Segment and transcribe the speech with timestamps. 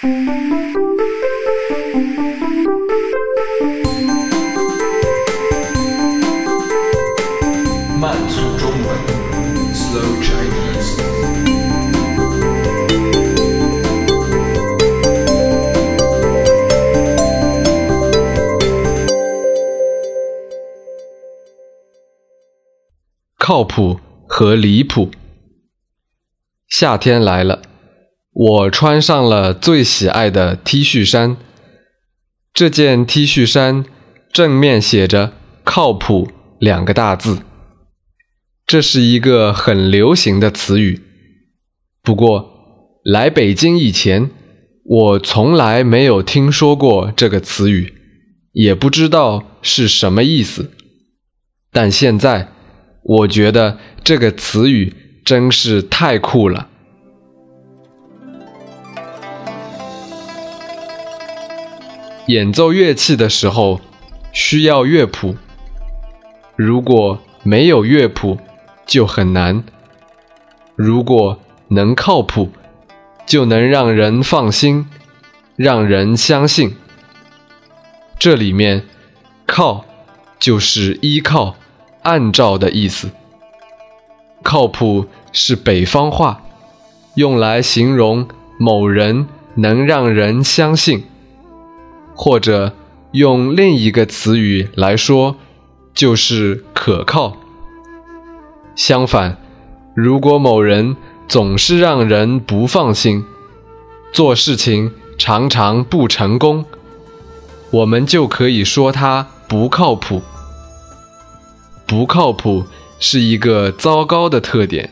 [0.00, 0.06] 慢
[8.28, 8.86] 速中文
[9.74, 11.02] ，Slow Chinese。
[23.36, 25.10] 靠谱和离谱。
[26.68, 27.62] 夏天来了，
[28.40, 31.36] 我穿上了最喜爱的 T 恤衫。
[32.54, 33.84] 这件 T 恤衫
[34.32, 35.32] 正面写着
[35.64, 37.40] “靠谱”两个大字，
[38.64, 41.02] 这是一个很流行的词语。
[42.00, 44.30] 不过，来北京以前，
[44.84, 47.92] 我从来没有听说过这个词语，
[48.52, 50.70] 也不知道是什么意思。
[51.72, 52.52] 但现在，
[53.02, 56.68] 我觉得这个词语真是太酷了。
[62.28, 63.80] 演奏乐器的时候
[64.34, 65.34] 需要乐谱，
[66.56, 68.36] 如果没有乐谱
[68.84, 69.62] 就很难；
[70.76, 72.50] 如果能靠谱，
[73.24, 74.90] 就能让人放心，
[75.56, 76.76] 让人相信。
[78.18, 78.84] 这里面
[79.46, 79.86] “靠”
[80.38, 81.56] 就是依靠、
[82.02, 83.10] 按照的意思。
[84.42, 86.42] 靠谱是北方话，
[87.14, 91.06] 用来形容某人能让人相信。
[92.20, 92.74] 或者
[93.12, 95.36] 用另一个词语来说，
[95.94, 97.36] 就是可靠。
[98.74, 99.36] 相反，
[99.94, 100.96] 如果某人
[101.28, 103.24] 总是让人不放心，
[104.12, 106.64] 做事情常常不成功，
[107.70, 110.20] 我们就可以说他不靠谱。
[111.86, 112.64] 不靠谱
[112.98, 114.90] 是一个糟糕的特点，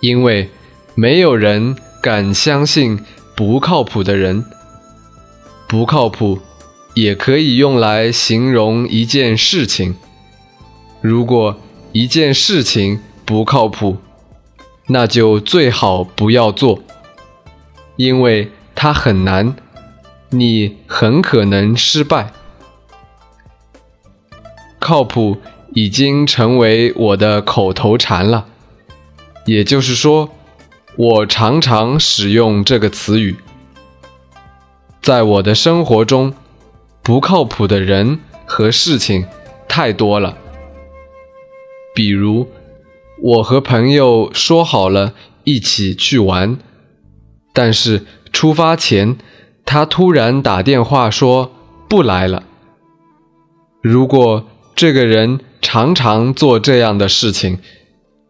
[0.00, 0.50] 因为
[0.94, 3.00] 没有人敢相信
[3.34, 4.44] 不靠谱的人。
[5.74, 6.38] 不靠谱，
[6.94, 9.96] 也可以用来形容一件事情。
[11.00, 11.58] 如果
[11.90, 13.96] 一件事情不靠谱，
[14.86, 16.78] 那就最好不要做，
[17.96, 19.56] 因为它很难，
[20.30, 22.32] 你很可能失败。
[24.78, 25.38] 靠谱
[25.72, 28.46] 已经成为我的口头禅了，
[29.44, 30.30] 也就是说，
[30.94, 33.34] 我常常使用这个词语。
[35.04, 36.32] 在我的生活中，
[37.02, 39.26] 不靠谱的人和事情
[39.68, 40.38] 太多了。
[41.94, 42.48] 比如，
[43.20, 45.12] 我和朋友说好了
[45.44, 46.56] 一起去玩，
[47.52, 49.18] 但是出发前
[49.66, 51.52] 他突然打电话说
[51.86, 52.42] 不来了。
[53.82, 57.58] 如果这个人常常做这样的事情，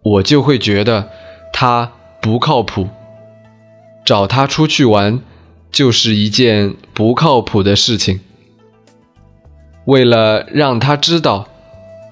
[0.02, 1.08] 我就会觉得
[1.52, 2.88] 他不靠谱。
[4.04, 5.22] 找他出去玩。
[5.74, 8.20] 就是一件不靠谱的事情。
[9.86, 11.48] 为了让他知道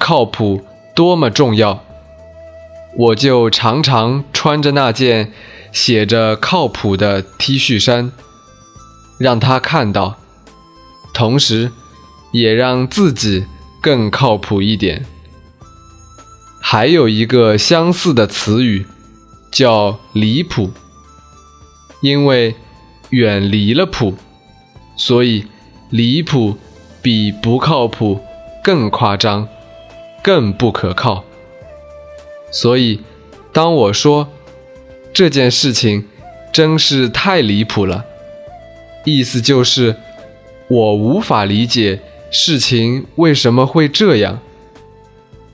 [0.01, 0.65] 靠谱
[0.97, 1.85] 多么重要，
[2.99, 5.33] 我就常常穿着那件
[5.71, 8.11] 写着“靠谱”的 T 恤衫，
[9.17, 10.19] 让他看到，
[11.15, 11.71] 同时
[12.33, 13.47] 也让自己
[13.81, 15.07] 更靠谱一点。
[16.61, 18.85] 还有一个相似的词语
[19.53, 20.73] 叫“离谱”，
[22.03, 22.57] 因为。
[23.13, 24.15] 远离了谱，
[24.97, 25.45] 所以
[25.91, 26.57] 离谱
[27.03, 28.19] 比不靠谱
[28.65, 29.47] 更夸张，
[30.23, 31.23] 更不可靠。
[32.51, 33.01] 所以，
[33.53, 34.29] 当我说
[35.13, 36.09] 这件事情
[36.55, 38.07] 真是太离谱了，
[39.05, 39.95] 意思就是
[40.69, 42.01] 我无法理解
[42.31, 44.41] 事情为什么会这样。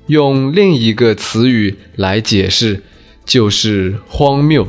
[0.07, 2.85] 用另一个词语来解释，
[3.25, 4.69] 就是荒谬。